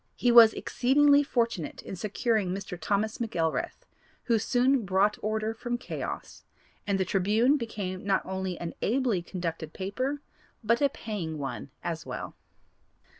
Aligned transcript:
He 0.15 0.31
was 0.31 0.53
exceedingly 0.53 1.21
fortunate 1.21 1.83
in 1.83 1.95
securing 1.95 2.49
Mr. 2.49 2.75
Thomas 2.75 3.19
McElrath, 3.19 3.85
who 4.23 4.39
soon 4.39 4.83
brought 4.83 5.19
order 5.21 5.53
from 5.53 5.77
chaos, 5.77 6.43
and 6.87 6.99
the 6.99 7.05
Tribune 7.05 7.55
became 7.55 8.03
not 8.03 8.25
only 8.25 8.57
an 8.57 8.73
ably 8.81 9.21
conducted 9.21 9.73
paper 9.73 10.23
but 10.63 10.81
a 10.81 10.89
paying 10.89 11.37
one 11.37 11.69
as 11.83 12.03
well. 12.03 12.35